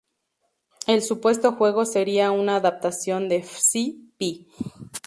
El 0.87 1.03
supuesto 1.03 1.51
juego 1.51 1.85
sería 1.85 2.31
una 2.31 2.55
adaptación 2.55 3.29
de 3.29 3.43
Psy-Phi. 3.43 4.47